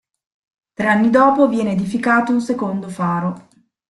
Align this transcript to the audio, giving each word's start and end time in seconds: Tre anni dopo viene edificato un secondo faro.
Tre 0.73 0.87
anni 0.87 1.11
dopo 1.11 1.47
viene 1.47 1.73
edificato 1.73 2.31
un 2.31 2.41
secondo 2.41 2.89
faro. 2.89 3.49